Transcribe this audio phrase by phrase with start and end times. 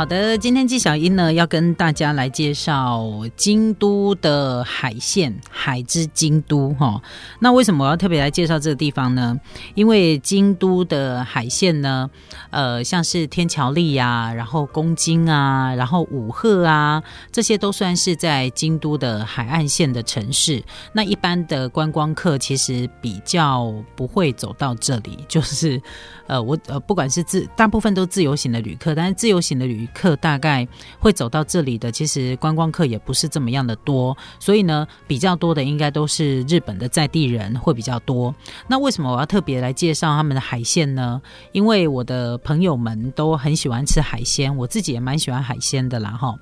[0.00, 7.02] 好的，今天纪小英呢要跟大家来介绍京都的海线，海之京都哈。
[7.38, 9.38] 那为什么我要特别来介绍这个地方呢？
[9.74, 12.08] 因为京都的海线呢，
[12.48, 20.62] 呃，像是天桥立呀，然后宫津啊，然后武鹤啊，这些都算是在京都的海岸线的城市。
[20.94, 25.78] 那一般的观光客其实比较不会走到这里，就是
[26.26, 30.66] 呃，我呃，不管是自大部分都自由行的旅客，但是自由行的旅客大概
[30.98, 38.34] 会走到这里的，其实观光客也不是这么样的多，所以呢，比较多的应该都是日本的在地人会比较多。
[38.66, 41.20] 那为什么我要特别来介绍他们的海鲜呢？
[41.52, 46.34] 因为我的朋友们都很喜欢吃海鲜，我自己也蛮喜欢海鲜的啦哈。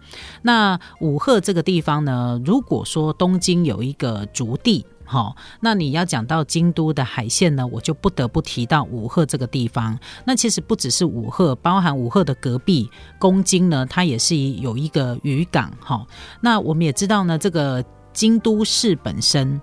[0.42, 4.84] 那武鹤这个地方呢，如果说东京有一个竹地。
[5.10, 9.98] 好，那你要讲到京都的海线呢，我就不得不提到武鹤这个地方。
[10.26, 15.72] 那其实不只是武鹤，包含武鹤的隔壁宫津呢，它也是有一个渔港。
[15.80, 16.06] 哈，
[16.42, 19.58] 那我们也知道呢，这个京都市本身。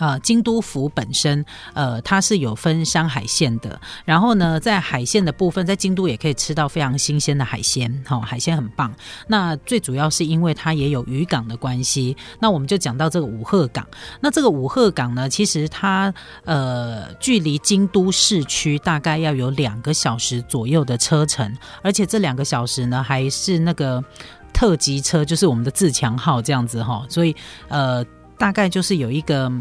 [0.00, 3.80] 呃，京都府本身，呃，它是有分山海线的。
[4.04, 8.92] 然后呢，在海线的部分，在京都也可以吃到非常新鲜的海鲜，哈，海鲜很棒。
[9.28, 12.16] 那最主要是因为它也有渔港的关系。
[12.40, 13.86] 那我们就讲到这个五鹤港。
[14.20, 16.12] 那这个五鹤港呢，其实它
[16.44, 24.02] 呃，距离京都市区大概要有两个小时左右的车程，而且这两个小时呢，还是那个
[24.52, 27.04] 特急车，就是我们的自强号这样子哈。
[27.08, 27.36] 所以
[27.68, 28.02] 呃。
[28.40, 29.52] 大概就是有一个，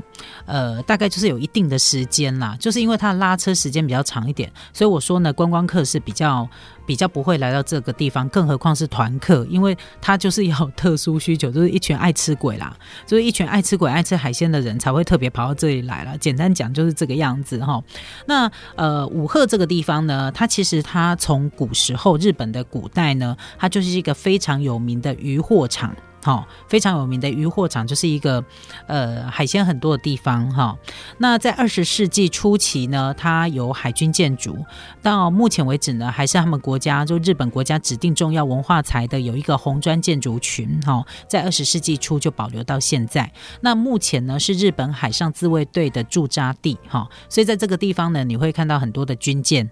[0.45, 6.49] 呃，大概就是有一定的时间啦，就是因为它拉车时间比较长一点，所以我说呢，观光客是比较
[6.85, 12.73] 比较不会来到这个地方，更何况是团客，因为他就是有特殊需求，就是一群爱吃鬼啦，
[13.05, 16.17] 就是一群爱吃鬼、爱吃海鲜的人才会特别跑到这里来了。
[16.17, 17.83] 简单讲就是这个样子哈。
[18.27, 25.93] 那呃，武鹤这个地方呢，它其实它从古时候日本的古代呢，它就是一个非常有名的渔货场。
[26.29, 28.45] 好，非常有名的渔货场，就是一个
[28.85, 30.77] 呃海鲜很多的地方哈。
[31.17, 34.55] 那在二十世纪初期呢，它有海军建筑，
[35.01, 43.31] 到目前为止呢，还是他们国家就日本国家指定重要文化财的有一个红砖建筑群哈，在二十世纪初就保留到现在。
[43.61, 49.67] 那目前呢是日本海上自卫队的驻扎地哈，所以在这个地方呢，你会看到很多的军舰。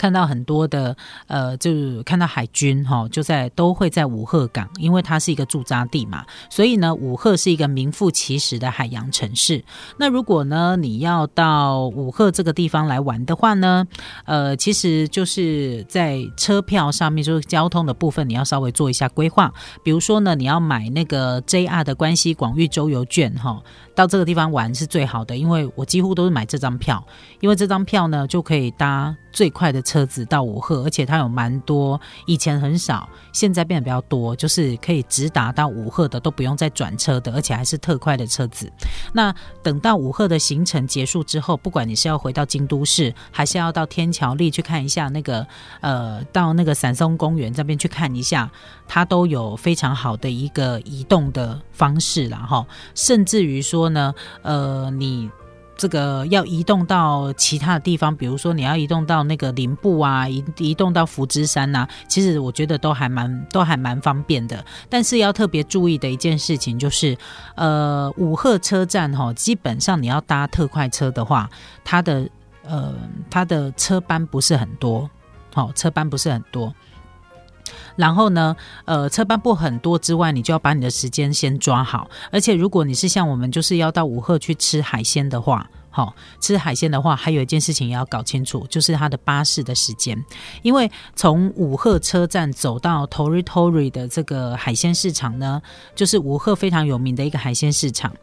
[0.00, 0.96] 看到很多的
[1.26, 9.62] 呃，就是看到海军哈，就在都会在五鹤港，因为它是一个驻扎地嘛，所以呢，五鹤是一个名副其实的海洋城市。
[9.98, 13.86] 那如果呢，你要到五鹤这个地方来玩的话呢，
[14.24, 19.52] 呃，其实就是在车票上面，就是交通的部分，你要稍微做一下规划。
[19.82, 23.62] 比如说呢，你要买那个 JR 的关西广域周游券哈。
[23.92, 27.04] 到这个地方玩是最好的，因为我几乎都是买这张票，
[27.40, 38.70] 因为这张票呢就可以搭最快的车子到五鹤，而且它有蛮多，以前很少，现在变得比较多，就是可以直达到五鹤的，都不用再转车的，而且还是特快的车子。
[39.12, 45.46] 那等到五鹤的行程结束之后，不管你是要回到京都市，还是要到天桥立去看一下那个，
[45.80, 48.50] 呃，到那个散松公园这边去看一下，
[48.86, 53.60] 它都有非常好的一个移动的方式了哈，甚至于。
[53.70, 54.12] 说呢，
[54.42, 55.30] 呃，你
[55.80, 64.62] 这个要移动到其他的地方，比如说你要移动到那个林部啊，移移动到福之山呐，其实我觉得都还蛮都还蛮方便的。
[64.90, 67.16] 但是要特别注意的一件事情就是，
[67.54, 71.48] 呃，五鹤车站哈，基本上你要搭特快车的话，
[71.82, 72.28] 它的
[72.62, 72.94] 呃
[73.30, 75.08] 它的车班不是很多，
[75.54, 76.74] 好，车班不是很多。
[77.96, 82.08] 然后呢，呃，车班不很多之外，你就要把你的时间先抓好。
[82.30, 90.16] 而且，如果你是像我们，就是要到武鹤去吃海鲜的话，好，吃海鲜的话，还有一件事情要搞清楚，就是它的巴士的时间。
[90.62, 95.60] 因为从武鹤车站走到 Toritori 的这个海鲜市场呢，
[95.96, 98.14] 就是武鹤非常有名的一个海鲜市场。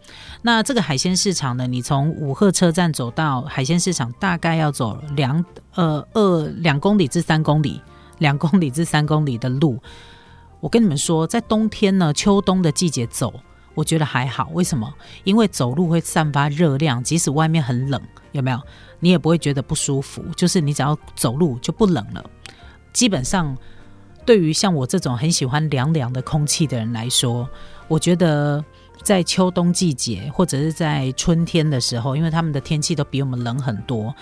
[0.41, 5.43] 那这个海鲜市场呢，你从武鹤车站走到海鲜市场，大概要走两
[5.75, 7.81] 呃二两公里至三公里。
[8.19, 9.79] 两公里至三公里的路，
[10.59, 13.33] 我跟你们说，在冬天呢，秋冬的季节走，
[13.75, 14.49] 我觉得还好。
[14.53, 14.91] 为什么？
[15.23, 18.59] 因为走路会散发热量，即使外面很冷，有没有？
[18.99, 20.23] 你也不会觉得不舒服。
[20.35, 22.25] 就是你只要走路就不冷了。
[22.91, 23.55] 基本上，
[24.25, 27.47] 对于像我这种很喜欢凉凉的空气的人来说，
[27.87, 28.65] 我觉得
[29.03, 34.13] 在秋冬季节或者是在春天的时候，因为他们的天气都比我们冷很多。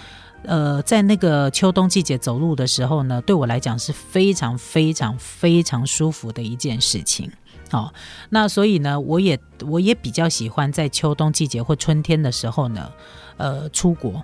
[0.47, 7.31] 呃，在那个秋冬季节走路的时候呢，对我来讲是非常非常非常舒服的一件事情。
[7.69, 7.93] 好，
[8.29, 12.91] 那所以呢，我也我也比较喜欢在秋冬季节或春天的时候呢，
[13.37, 14.23] 呃，出国，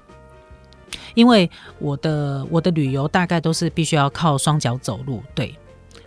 [1.15, 5.23] 因为我的我的旅游大概都是必须要靠双脚走路。
[5.33, 5.55] 对，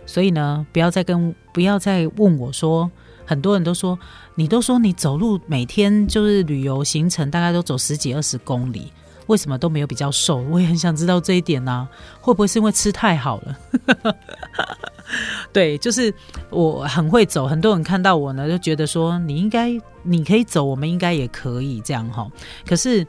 [0.05, 2.89] 所以呢，不要再跟不要再问我说，
[3.25, 3.99] 很多人都说
[4.35, 8.91] 你都说你走路每天就是旅游行程大概都走十几二十公里，
[9.27, 10.37] 为什么都没有比较瘦？
[10.49, 11.87] 我也很想知道这一点呢，
[12.21, 14.15] 会不会是因为吃太好了？
[15.53, 16.13] 对，就是
[16.49, 19.71] 我很会走，很多人看到我呢就觉得说你应该
[20.03, 22.27] 你可以走，我们应该也可以这样哈。
[22.65, 23.05] 可是。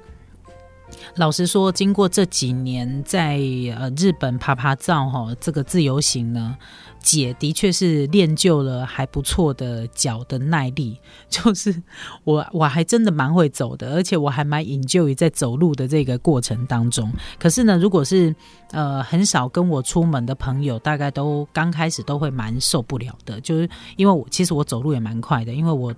[1.17, 3.39] 老实说，经过这几年在
[3.79, 6.57] 呃日本爬爬照哈，这个自由行呢，
[7.01, 10.99] 姐的确是练就了还不错的脚的耐力。
[11.29, 11.83] 就是
[12.25, 17.11] 我 我还真的蛮会走的，而且我还蛮引咎于在走路的这个过程当中。
[17.39, 18.35] 可是呢，如果是
[18.73, 23.41] 呃很少跟我出门的朋友，大概都刚开始都会蛮受不了的。
[23.41, 25.95] 就是因为我其实我走路也蛮快的，因为我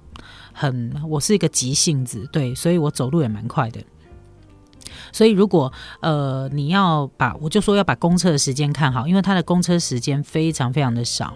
[0.52, 3.80] 很我是一个急性子，对，所以我走路也蛮快的。
[5.12, 11.34] 所以，如果呃你要把，我就说要把公车的时间看好，因为它的公车时间非常非常的少，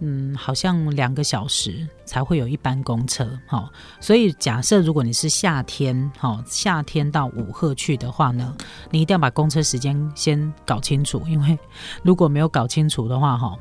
[0.00, 3.70] 嗯，好像两个小时才会有一班公车，哈。
[4.00, 8.56] 所以假设如果你是夏天，哈，夏天到五鹤去的话呢，
[8.90, 11.58] 你一定要把公车时间先搞清楚，因为
[12.02, 13.56] 如果没有搞清楚的话，哈，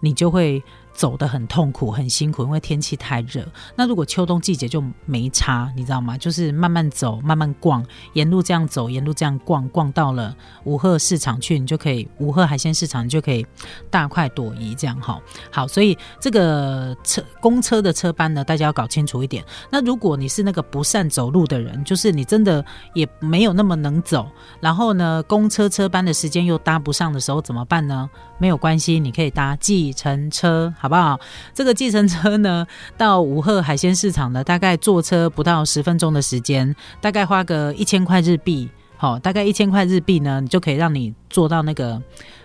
[0.00, 0.62] 你就会。
[0.96, 3.46] 走得很痛苦，很辛苦，因为天气太热。
[3.76, 6.16] 那如果秋冬季节就没差，你知道吗？
[6.16, 7.84] 就是慢慢走，慢慢逛，
[8.14, 10.34] 沿路这样走，沿路这样逛，逛到了
[10.64, 13.46] 五鹤市场去，你就可以五鹤海鲜市场，你就可以
[13.90, 15.20] 大快朵颐，这样哈。
[15.52, 19.44] 好，所以这个车公车的车班呢，大家要搞清楚一点。
[19.70, 22.64] 那如果你是那个不善走路的人，就是你真的
[22.94, 24.26] 也没有那么能走，
[24.60, 28.08] 然后呢，公车车班的时间又搭不上的时候，怎么办呢？
[28.38, 30.72] 没有关系，你可以搭计程车。
[30.86, 31.18] 好不好？
[31.52, 32.64] 这个计程车呢，
[32.96, 42.00] 到五鹤海鲜市场呢，大概坐车不到十分钟的时间，大概花个一千块日币，好，大概一千块日币呢，你就可以让你坐到那个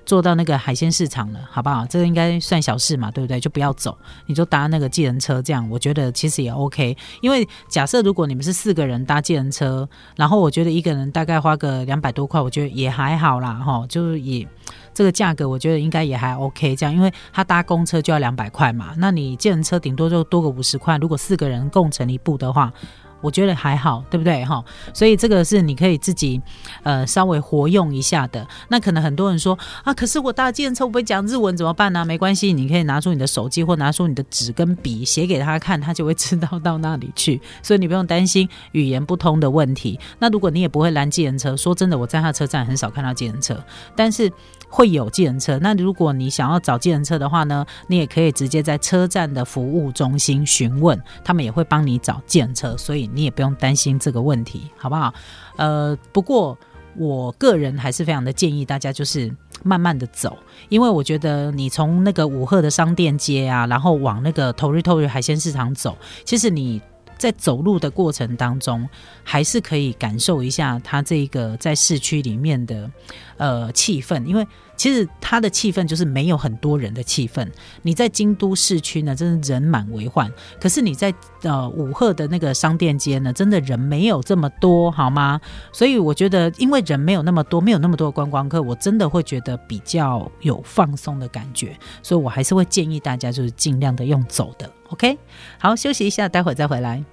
[0.05, 1.85] 坐到那个海鲜市场了，好不好？
[1.85, 3.39] 这个应该算小事嘛，对不对？
[3.39, 6.97] 就不要走，你就搭那个计程车，这样我觉得其实也 OK。
[7.21, 9.87] 因为假设如果你们是四个人搭计程车，
[10.17, 14.45] 然后我觉得一个人大概花个两百多块，我觉得也还好啦，哈，就是也。
[14.93, 22.73] 这个价格我觉得应该也还 OK，这样，因为他搭公车就要两百块嘛，那你借人车顶多就多个五十块，如果四个人共乘一部的话。
[23.21, 24.63] 我觉得还好，对不对哈？
[24.93, 26.41] 所以这个是你可以自己
[26.83, 28.45] 呃稍微活用一下的。
[28.69, 32.03] 那可能很多人说啊，可是我搭计程车不会讲日文怎么办呢？
[32.03, 37.39] 没关系，你可以拿出你的手机或拿出你的纸跟笔写给他看，他就会知道到那里去。
[37.61, 39.99] 所以你不用担心语言不通的问题。
[40.17, 43.63] 那如果你也不会拦计程车，说真的，我在他车站很少看到计程车，
[43.95, 44.31] 但是
[44.67, 45.59] 会有计程车。
[45.59, 52.75] 那如果你想要找计程车的话呢，你也可以直接在车站的服务中心询问，他们也会帮你找计程车。
[52.77, 53.10] 所以。
[53.13, 55.13] 你也不用担心这个问题，好不好？
[55.57, 56.57] 呃，不过
[56.95, 59.31] 我个人还是非常的建议大家，就是
[59.63, 60.37] 慢慢的走，
[60.69, 66.81] 因为我觉得你从那个五鹤的商店街啊，然后往那个头日头日海鲜市场走，其实你。
[67.21, 68.89] 在走路的过程当中，
[69.23, 72.89] 还是可以感受一下它这个在市区里面的
[73.37, 77.47] 呃气氛，因为其实它的气氛就是没有很多人的气氛。
[77.83, 81.13] 你在京都市区呢，真的人满为患，可是你在
[81.43, 85.39] 呃武鹤的那个商店街呢，真的人没有这么多，好吗？
[85.71, 94.67] 所以我觉得，因为人没有那么多，没有那么多观光客，我真的会觉得比较有放松的感觉，所以我还是会建议大家就是尽量的用走的。
[94.91, 95.17] OK，
[95.57, 97.03] 好，休息一下，待会儿再回来。